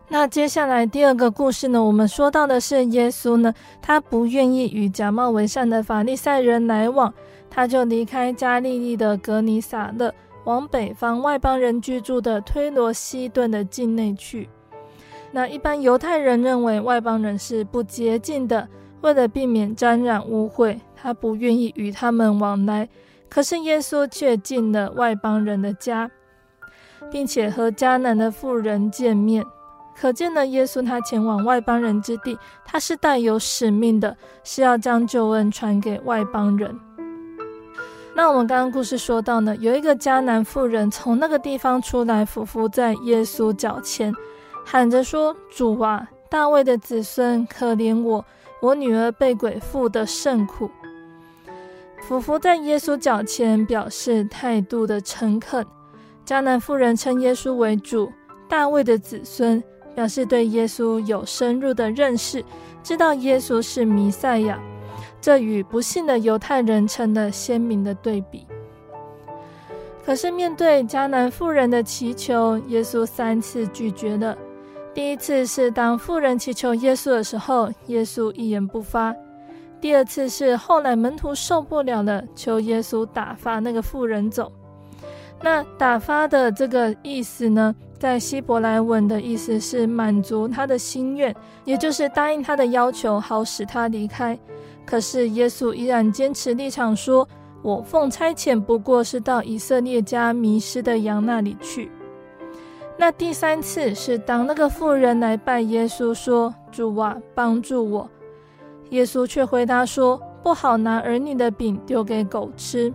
[0.08, 1.84] 那接下来第二个故事呢？
[1.84, 3.52] 我们说到的是耶稣呢，
[3.82, 7.12] 他不愿意与假冒为善的法利赛人来往，
[7.50, 10.14] 他就离开加利利的格尼撒勒。
[10.44, 14.48] 往北方外邦人居住的推罗西顿的境内去。
[15.32, 18.68] 那一般犹太人认为外邦人是不洁净的，
[19.00, 22.88] 为了避免沾染污秽，他不愿意与他们往来。
[23.28, 26.10] 可是耶稣却进了外邦人的家，
[27.12, 29.44] 并且和迦南的妇人见面。
[29.96, 36.76] 可见呢，耶稣他前往外邦人之地，他是带有使命的，是要将救恩传给外邦人。
[38.14, 44.12] 那我们刚刚故事说到呢，有一个迦南妇人从那个地方出来，俯伏在耶稣脚前，
[44.64, 48.24] 喊着说：“主啊，大卫的子孙，可怜我，
[48.60, 50.70] 我女儿被鬼附的甚苦。”
[52.02, 55.64] 俯伏在耶稣脚前，表示态度的诚恳。
[56.26, 58.10] 迦南妇人称耶稣为主，
[58.48, 59.62] 大卫的子孙，
[59.94, 62.44] 表示对耶稣有深入的认识，
[62.82, 64.58] 知道耶稣是弥赛亚。
[65.20, 68.46] 这与不幸的犹太人成了鲜明的对比。
[70.04, 74.36] 可是面对迦南妇人的祈求，耶稣三次拒绝了。
[74.92, 79.12] 第一次是当妇人祈求耶稣的时候，耶稣一言不发；
[79.80, 84.50] 第二次是后来门徒受不了了，求耶稣打发那个妇人走。
[85.42, 94.36] 那打发的这个意思呢，在希伯来文的意思是满足他的心愿，也就是答应他的要求，好使他离开。
[94.84, 97.26] 可是耶稣依然坚持立场，说
[97.62, 101.90] ：“我奉差遣，不过是到以色列家迷失的羊那里去。”
[102.98, 108.10] 那第三次是当那个妇人来拜耶稣，说：“主啊，帮助我。”
[108.90, 112.92] 耶稣却回答说：“不好拿儿女的饼丢给狗吃。”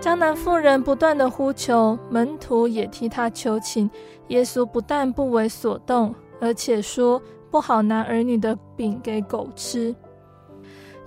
[0.00, 3.88] 迦南妇人不断的呼求，门徒也替他求情。
[4.28, 9.94] 耶稣不但不为所动，而且说：“不好拿儿女的饼给狗吃。”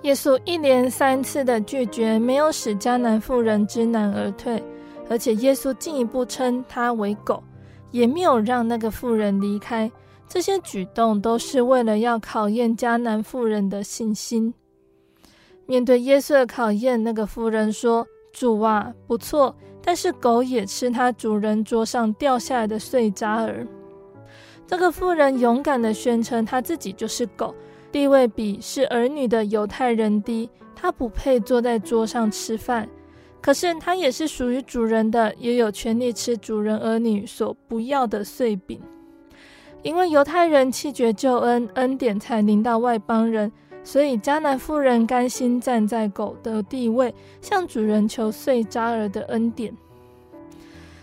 [0.06, 4.62] 耶稣一连三次的拒绝，没有使迦南妇人知难而退，
[5.10, 7.42] 而且耶稣进一步称她为狗，
[7.90, 9.90] 也没有让那个妇人离开。
[10.28, 14.54] 这些举动都是为了要考验迦南妇人的信心。
[15.66, 19.52] 面对耶稣的考验，那个妇人说：“主啊，不错，
[19.82, 23.66] 但是狗也吃它主人桌上掉下来的碎渣儿。”
[24.68, 27.52] 这个妇人勇敢地宣称，她自己就是狗。
[27.96, 32.86] 地位比是儿女的犹太人低，他不配坐在桌上吃饭。
[33.40, 38.78] 可是他也是属于主人的，也有权利吃主人儿女所不要的碎饼。
[39.82, 43.50] 因为犹太人弃绝救恩，恩典才临到外邦人，
[43.82, 49.74] 所以迦南妇人甘心站在狗的地位，向主人求碎渣儿的恩典。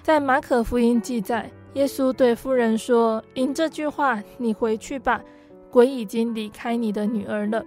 [0.03, 5.19] 在马可福音记载，耶稣对妇人说：“因这句话，你回去吧。”
[5.74, 7.65] 鬼已经离开你的女儿了。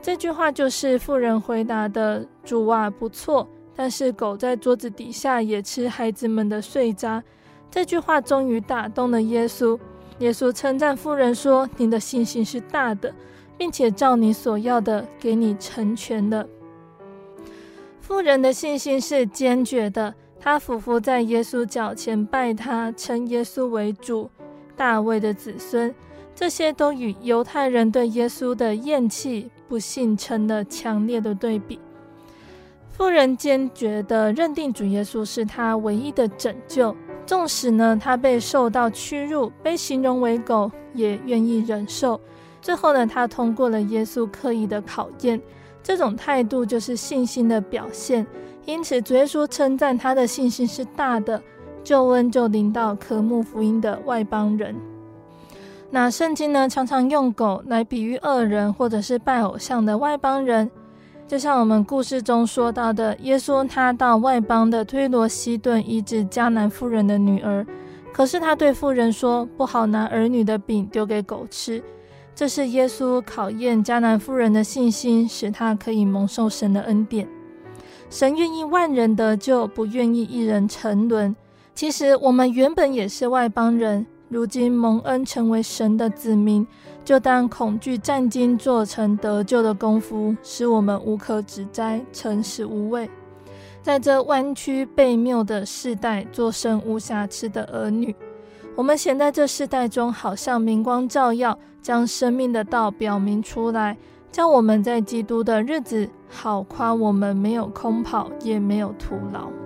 [0.00, 7.22] 这句话就是妇人回答的：“主啊，不错，但是狗在桌子底下也吃孩子们的碎渣。”
[7.68, 9.76] 这句话终于打动了耶稣。
[10.18, 13.12] 耶稣称赞妇人说：“你的信心是大的，
[13.58, 16.46] 并且照你所要的给你成全了。”
[18.00, 24.30] 妇人的信心是坚决的，她俯伏在耶稣脚前拜他，称耶稣为主，
[24.76, 25.92] 大卫的子孙。
[26.34, 31.78] 这些都与犹太人对耶稣的厌弃、不信成了强烈的对比。
[32.90, 36.94] 妇人坚决地认定主耶稣是他唯一的拯救，
[37.26, 42.20] 纵使呢他被受到屈辱，被形容为狗，也愿意忍受，
[42.60, 45.40] 最后呢，他通过了耶稣刻意的考验，
[45.82, 48.26] 这种态度就是信心的表现。
[48.66, 51.42] 因此，主耶稣称赞他的信心是大的，
[51.82, 54.76] 救恩就临到渴慕福音的外邦人。
[55.94, 60.70] 那圣经呢，常常用狗来比喻恶人或者是拜偶像的外邦人，
[61.28, 67.66] 就像我们故事中说到的，耶稣他到外邦的推罗西顿医治迦南妇人的女儿，
[68.10, 71.84] 可是他对妇人说：“不好拿儿女的饼丢给狗吃。”
[72.34, 77.28] 这是耶稣考验迦南妇人的信心，使她可以蒙受神的恩典。
[78.08, 81.36] 神愿意万人得救，不愿意一人沉沦。
[81.74, 86.66] 其实我们原本也是外邦人，如今蒙恩成为神的子民，
[87.04, 93.10] 就当恐惧战兢，做成得救的功夫，使我们无可指摘，诚实无伪。
[93.82, 98.16] 在这弯曲悖谬的世代，做神无瑕疵的儿女。
[98.74, 103.98] 我们显在这世代中，好像明光照耀，将生命的道表明出来。
[104.30, 109.61] 叫我们在基督的日子，好夸我们没有空跑，也没有徒劳。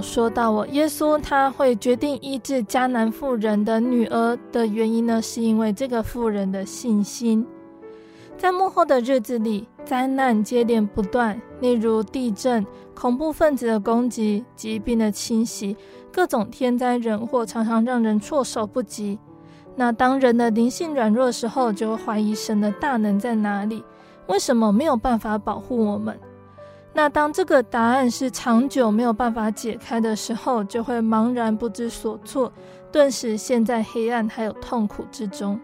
[0.00, 7.46] 说到，我耶稣他会决定医治迦南妇人的女儿的原因呢，是因为这个妇人的信心。
[8.36, 15.76] 在幕后的日子里，灾难接连不断，例如地震、恐怖分子的攻击、疾病的侵袭，
[16.10, 19.18] 各种天灾人祸常常让人措手不及。
[19.76, 23.84] 那当人的灵性软弱的时候，就会怀疑神的大能在哪里？
[24.26, 26.18] 为什么没有办法保护我们？
[26.92, 32.52] 那当这个答案是长久没有办法解开的时候，就会茫然不知所措，
[32.90, 35.58] 顿时陷在黑暗还有痛苦之中。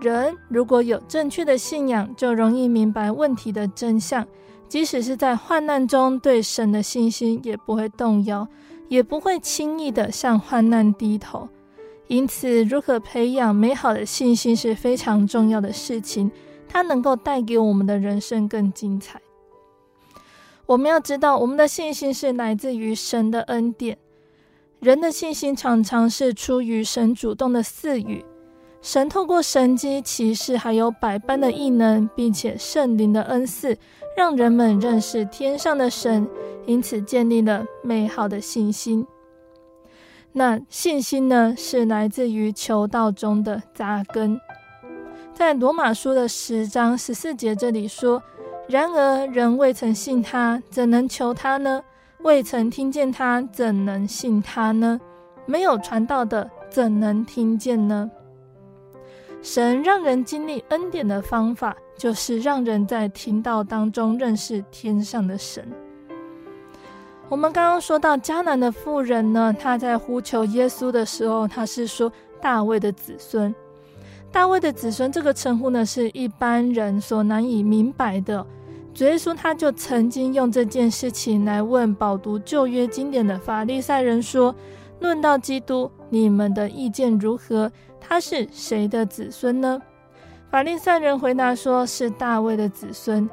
[0.00, 4.26] 人如果有正确的信仰，就容易明白问题的真相，
[4.68, 8.48] 即使是在患难中，对神的信心也不会动摇，
[8.88, 11.48] 也不会轻易的向患难低头。
[12.08, 16.30] 因此，如何培养美好的信心是非常重要的事情，
[16.68, 19.20] 它能够带给我们的人生更精彩。
[20.66, 23.96] 我们要知道，我们的信心是来自于神的恩典。
[24.80, 28.24] 人的信心常常是出于神主动的赐予。
[28.82, 33.78] 神透过神迹、奇事，还有百般的异能，并且圣灵的恩赐，
[34.16, 36.28] 让人们认识天上的神，
[36.66, 39.06] 因此建立了美好的信心。
[40.32, 44.38] 那信心呢，是来自于求道中的扎根。
[45.32, 48.20] 在罗马书的十章十四节这里说。
[48.68, 51.82] 然而，人未曾信他，怎能求他呢？
[52.18, 55.00] 未曾听见他，怎能信他呢？
[55.46, 58.10] 没有传道的，怎能听见呢？
[59.40, 65.64] 神让人经历恩典的方法，就是让人在听到当中认识天上的神。
[67.28, 72.10] 我们刚刚说到迦南的妇人呢，她在呼求耶稣的时候，她是说
[72.40, 73.54] 大卫的子孙。
[74.30, 78.46] 大卫的子孙这个称呼呢，是一般人所难以明白的。
[78.92, 84.54] 主耶稣他就曾经用这件事情来问饱读旧约经典的法利赛人说
[85.00, 87.70] ：“论到基督，你们的意见如何？
[88.00, 89.80] 他是谁的子孙呢？”
[90.50, 93.28] 法利赛人回答说：“是大卫的子孙。”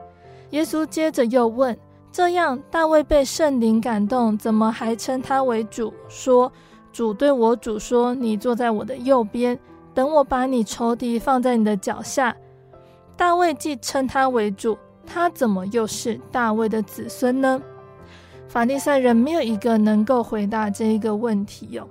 [0.51, 1.77] 耶稣接着又问
[2.11, 5.93] ：“这样，大卫被圣灵感动，怎么还称他为主？
[6.09, 6.51] 说
[6.91, 9.57] 主对我主说：你坐在我的右边，
[9.93, 12.35] 等我把你仇敌放在你的脚下。
[13.15, 17.61] 大卫既称他为主。”他怎么又是大卫的子孙呢？
[18.47, 21.87] 法利赛人没有一个能够回答这一个问题哟、哦。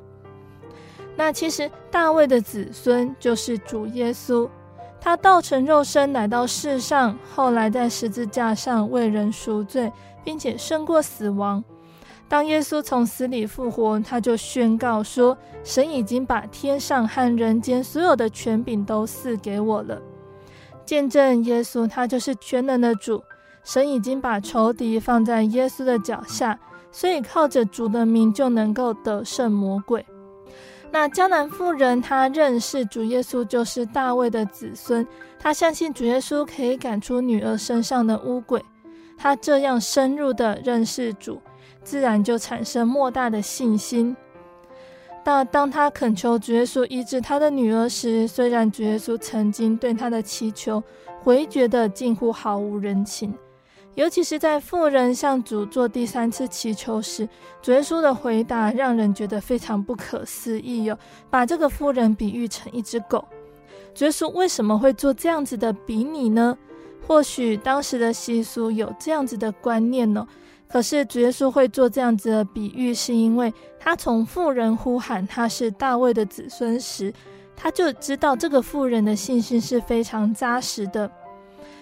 [1.15, 4.49] 那其实大卫的子孙就是主耶稣，
[4.99, 9.93] 他道成肉身来到世上，后来在十字架上为人赎罪，
[10.25, 11.63] 并且胜过死亡。
[12.33, 20.01] 当耶稣从死里复活，他就宣告说：“神已经把天上和人间所有的权柄都赐给我了。”
[20.87, 23.23] 见证耶稣，他就是全能的主。
[23.63, 26.59] 神已经把仇敌放在耶稣的脚下，
[26.91, 30.03] 所以靠着主的名就能够得胜魔鬼。
[30.91, 35.07] 那迦南妇人，她认识主耶稣就是大卫的子孙，
[35.39, 38.65] 她相信主耶稣可以赶出女儿身上的污鬼。
[39.19, 41.39] 她这样深入的认识主，
[41.85, 44.17] 自然就产生莫大的信心。
[45.25, 50.83] 但当他恳求主耶稣医治他的女儿时，虽然主耶稣曾经对他的祈求
[51.23, 53.33] 回绝得近乎毫无人情，
[53.95, 57.29] 尤其是在妇人向主做第三次祈求时，
[57.61, 60.99] 主耶稣的回答让人觉得非常不可思议哟，
[61.31, 63.25] 把这个妇人比喻成一只狗。
[63.95, 66.59] 主耶稣为什么会做这样子的比拟呢？
[67.07, 70.27] 或许当时的习俗有这样子的观念呢？
[70.73, 77.13] 可是主耶稣会做这样子的比喻，是因为他从妇人呼喊他是大卫的子孙时，
[77.55, 81.11] 他就知道这个妇人的信心是非常扎实的。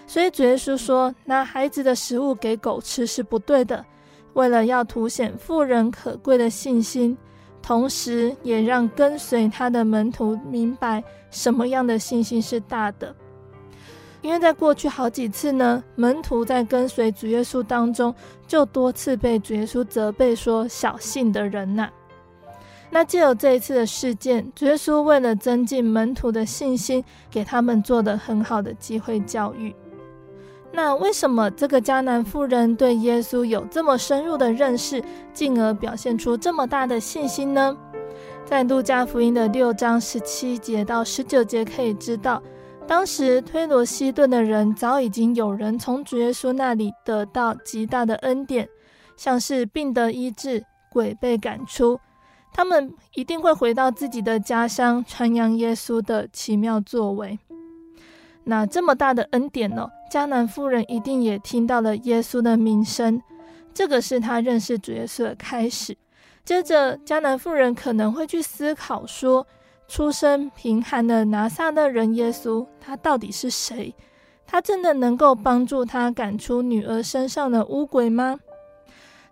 [0.05, 3.85] 所以主耶稣说，拿孩子的食物给狗吃是不对的，
[4.33, 7.17] 为了要凸显妇人可贵的信心，
[7.61, 13.15] 同时也让跟随他的门徒明白什么样的信心是大的。
[14.21, 18.13] 因为在过去好几次呢，门徒在跟随主耶稣当中，
[18.47, 21.89] 就多次被主耶稣责备说：“小信的人呐。”
[22.93, 29.75] 那借由这一次的事件，主耶稣为了增进门徒的信心，给他们做的很好的机会教育。
[30.73, 35.03] 那为什么这个迦南妇人对耶稣有这么深入的认识，
[35.33, 37.75] 进而表现出这么大的信心呢？
[38.45, 42.41] 在路加福音的六章十七节到十九节可以知道。
[42.87, 48.67] 当时推罗西顿的人早已经有人从主耶稣那里得到极大的恩典，
[49.15, 51.99] 像是病得医治、鬼被赶出，
[52.53, 57.39] 他们一定会回到自己的家乡，传扬耶稣的奇妙作为。
[58.43, 59.87] 那这么大的恩典呢？
[60.11, 63.21] 迦南妇人一定也听到了耶稣的名声，
[63.73, 65.95] 这个是他认识主耶稣的开始。
[66.43, 69.47] 接着，迦南妇人可能会去思考说，
[69.91, 73.93] 出身贫寒的拿撒勒人耶稣，他到底是谁？
[74.47, 78.39] 他真的能够帮助他赶出女儿身上的污鬼吗？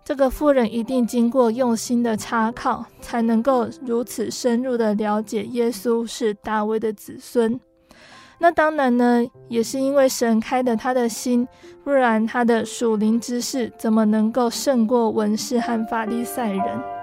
[0.04, 7.58] 这个妇人一定经过用心的查考，才能够如此深入的了解耶稣是大卫的子孙。
[8.38, 11.48] 那当然呢，也是因为神开的他的心，
[11.82, 16.99] 不然他的属灵知识怎么能够胜过文士和法利赛人？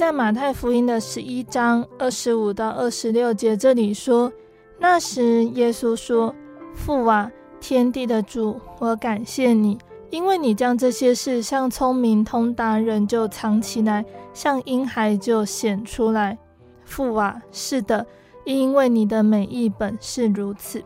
[0.00, 4.32] 在马太福音的十一章二十五到二十六节，这里说
[4.80, 6.34] ：“那时耶稣说，
[6.74, 7.30] 父啊，
[7.60, 9.76] 天地的主，我感谢你，
[10.08, 16.38] 因为你将这些事向聪明通达人就藏起来，向婴孩就显出来。
[16.86, 18.06] 父啊，是的，
[18.46, 20.82] 因为你的每一本是如此。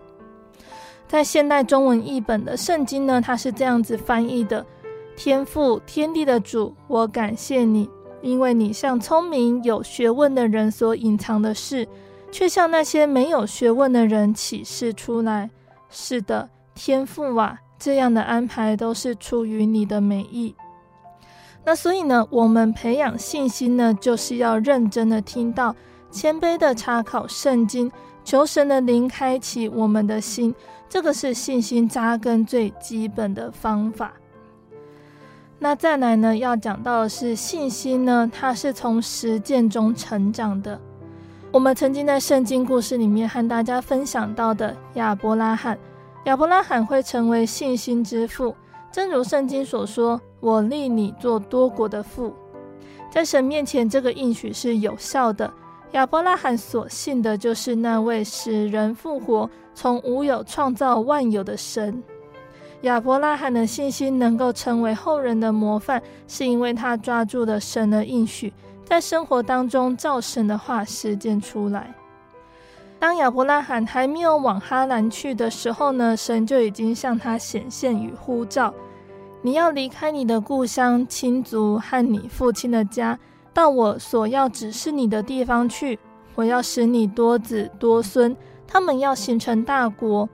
[1.06, 4.66] 在现代中文译本的圣经呢，它是这样子翻译的：
[5.14, 7.88] 天父，天地的主，我感谢你。”
[8.24, 11.86] 因为你向聪明有学问的人所隐藏的事，
[12.32, 15.50] 却向那些没有学问的人启示出来。
[15.90, 20.54] 是的，天父啊，这样的安排都是出于你的美意。
[21.66, 25.76] 那所以呢，我们培养信心呢，就是要认真的听到，
[26.10, 27.92] 谦卑的查考圣经，
[28.24, 30.54] 求神的灵开启我们的心。
[30.88, 34.14] 这个是信心扎根最基本的方法。
[35.58, 40.78] 那再来呢，要讲到的是信心呢，它是从实践中成长的。
[41.50, 45.78] 我们曾经在圣经故事里面和大家分享到的亚伯拉罕，
[46.24, 48.54] 亚伯拉罕会成为信心之父，
[48.92, 52.34] 正如圣经所说：“我立你做多国的父。”
[53.10, 55.50] 在神面前，这个应许是有效的。
[55.92, 62.02] 亚伯拉罕所信的就是那位使人复活、从无有创造万有的神。
[62.84, 68.52] 亚伯拉罕的信心能够成为后人的模范，是因为他抓住了神的应许，
[68.84, 71.94] 在生活当中照神的话实践出来。
[72.98, 78.72] 当亚伯拉罕还没有往哈兰去的时候呢，神就已经向他显现与呼召：
[79.40, 83.18] 你要离开你的故乡、亲族和你父亲的家，
[83.54, 85.98] 到我所要指示你的地方去。
[86.34, 90.28] 我要使你多子多孙，他们要形成大国。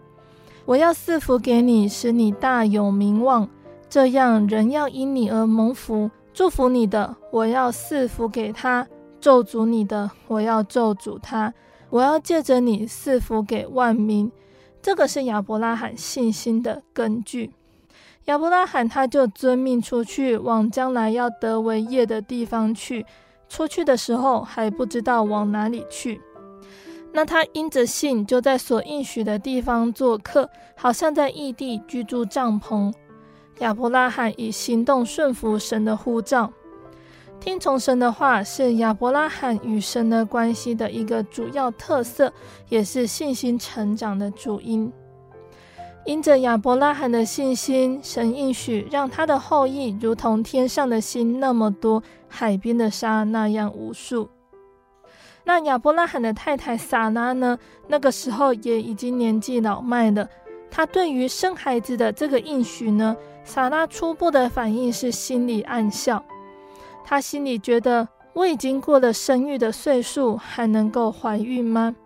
[0.71, 3.49] 我要赐福给你，使你大有名望，
[3.89, 6.09] 这样人要因你而蒙福。
[6.33, 8.87] 祝福你的，我要赐福给他；
[9.21, 11.53] 咒诅你的，我要咒诅他。
[11.89, 14.31] 我要借着你赐福给万民。
[14.81, 17.51] 这个是亚伯拉罕信心的根据。
[18.27, 23.05] 亚伯拉罕他就遵命出去，往将来要得为业的地方去。
[23.49, 26.21] 出去的时候还不知道往哪里去。
[27.13, 32.93] 那他因着信，就在所应许的地方做客，好像在异地居住帐篷。
[33.59, 36.53] 亚伯拉罕以行动顺服神的呼召。
[37.41, 42.33] 听从神的话是亚伯拉罕与神的关系的一个主要特色，
[42.69, 44.93] 也是信心成长的主因。
[46.07, 54.29] 因着亚伯拉罕的信心，神应许让他的后裔如同天上的星那么多，海边的沙那样无数。
[55.45, 57.59] 那亚伯拉罕的太太撒拉呢？
[57.89, 60.29] 那个时候也已经年纪老迈了。
[60.71, 66.25] 她对于生孩子的这个应许呢，撒拉初步的反应是心里暗笑。
[67.05, 71.97] 她心里觉得，我已经过了生育的岁数，还能够怀孕吗？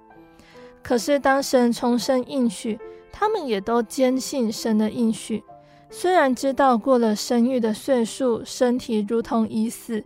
[0.82, 2.78] 可是当神重申应许，
[3.12, 5.42] 他们也都坚信神的应许。
[5.90, 10.02] 虽然知道过了生育的岁数，身体如同已死，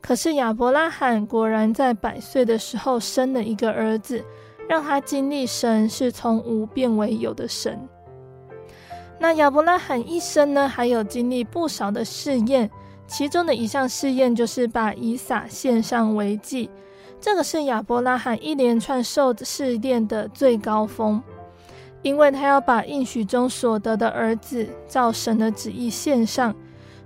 [0.00, 4.24] 可是亚伯拉罕果然在百岁的时候生了一个儿子，
[4.68, 7.78] 让他经历神是从无变为有的神。
[9.18, 12.70] 那亚伯拉罕一生呢，还有经历不少的试验。
[13.06, 16.70] 其中的一项试验就是把以撒献上为祭，
[17.20, 21.20] 这个是亚伯拉罕一连串受试炼的最高峰，
[22.02, 26.54] 因为他要把应许中所得的儿子照神的旨意献上。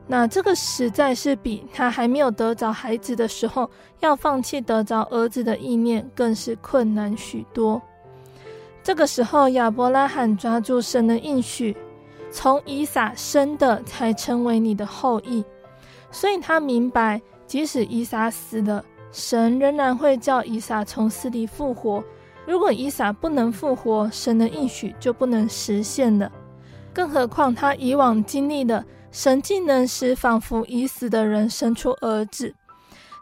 [0.07, 7.81] 那这个实在是比他还没有得着孩子的时候要放弃得着儿子的意念更是困难许多。
[8.83, 11.75] 这个时候，亚伯拉罕抓住神的应许，
[12.31, 15.43] 从以撒生的才成为你的后裔。
[16.11, 22.05] 所以他明白，即使以撒死了，神仍然会叫以撒从死里复活。
[22.47, 26.31] 如果以撒不能复活，神的应许就不能实现了。
[26.93, 28.85] 更何况他以往经历的，
[29.15, 32.53] 神竟能使仿佛已死的人生出儿子，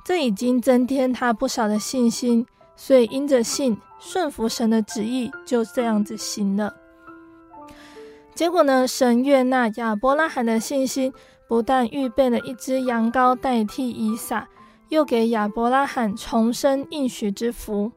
[0.03, 2.47] 这已经增添他不少的信心。
[2.74, 6.74] 所以因着信，顺服神的旨意，就这样子行了。
[8.34, 11.12] 结果呢，神悦纳亚伯拉罕的信心。
[11.47, 14.49] 不但预备了一只羊羔代替以撒，
[14.88, 17.93] 又给亚伯拉罕重生应许之福。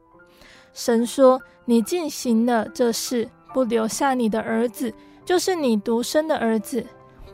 [0.74, 4.92] 神说：“你进行了这事，不留下你的儿子，
[5.24, 6.84] 就是你独生的儿子，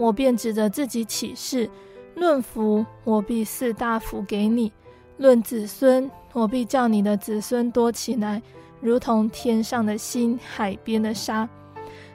[0.03, 1.71] 我便指着自己起誓：
[2.17, 4.69] 论福，我必赐大福给你；
[5.17, 8.43] 论子孙，我必叫你的子孙多起来，
[8.81, 11.49] 如同天上的星、海边的沙。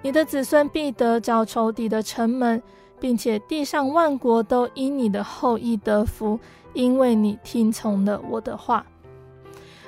[0.01, 2.61] 你的子孙必得找仇敌的城门。”
[2.99, 6.39] 并且地上万国都因你的后裔得福，
[6.73, 8.83] 因为你听从了我的话。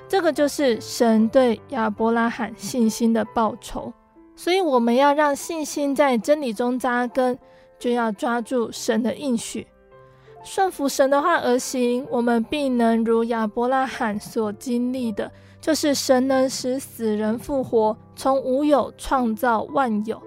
[0.08, 3.92] 这个就是神对亚伯拉罕信心的报酬。
[4.36, 7.36] 所以我们要让信心在真理中扎根，
[7.80, 9.66] 就要抓住神的应许，
[10.44, 12.06] 顺服神的话而行。
[12.12, 20.22] 我们必能如亚伯拉罕所经历的，就是神能使死人复活，从无有创造万有。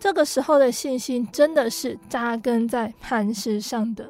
[0.00, 4.08] 这个时候的信心真的是扎根在磐石上的。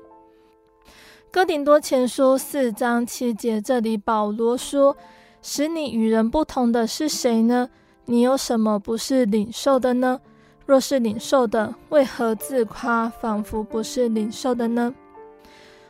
[1.31, 4.97] 哥林多前书四章七节，这里保罗说
[5.43, 7.69] ：“使你与人不同的是谁呢？
[8.07, 10.21] 你有什么不是领受的呢？
[10.69, 14.95] 若是领受的，为何自夸，仿佛不是领受的呢？”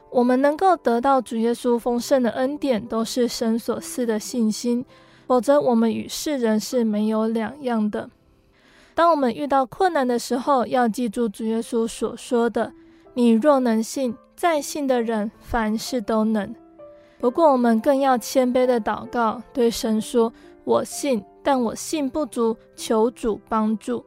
[0.09, 4.85] 我们能够得到主耶稣丰盛的恩典，都是神所赐的信心，
[5.27, 8.09] 否则我们与世人是没有两样的。
[8.95, 12.73] 当我们遇到困难的时候，要记住主耶稣所说的
[13.15, 16.55] ：“你若能信，再信的人凡事都能。”
[17.19, 24.05] 不过，我们更要谦卑的祷告，对神说：“我信，但我信不足，求主帮助。”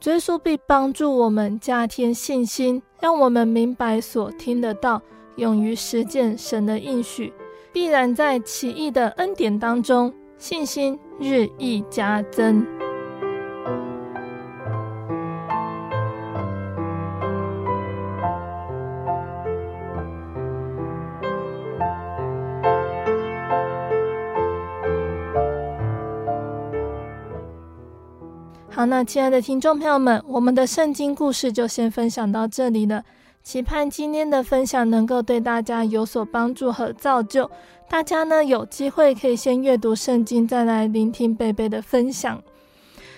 [0.00, 5.02] 追溯必帮助我们加添信心，让我们明白所听得到，
[5.36, 7.30] 勇于实践神的应许，
[7.70, 12.66] 必然在奇异的恩典当中，信心日益加增。
[28.90, 33.04] 那亲爱的听众朋友们，我们的圣经故事就先分享到这里了。
[33.40, 37.48] 期盼今天的分享能够对大家有所帮助和造就。
[37.88, 42.42] 大家呢，有机会可以先阅读圣经，再来聆听贝贝的分享。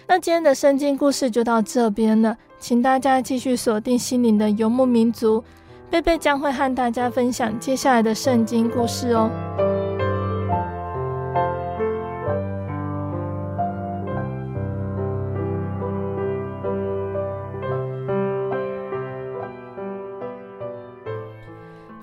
[0.06, 5.42] 那今天的圣经故事就到这边了，请大家继续锁定心灵的游牧民族，
[5.88, 9.30] 贝贝将会和大家分享接下来的圣经故事哦。